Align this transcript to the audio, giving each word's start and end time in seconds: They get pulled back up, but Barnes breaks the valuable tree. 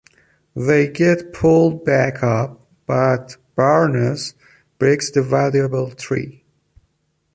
They 0.55 0.87
get 0.87 1.31
pulled 1.31 1.85
back 1.85 2.23
up, 2.23 2.67
but 2.87 3.37
Barnes 3.55 4.33
breaks 4.79 5.11
the 5.11 5.21
valuable 5.21 5.91
tree. 5.91 6.43